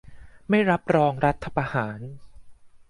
[0.49, 1.99] ไม่รับรองรัฐประหาร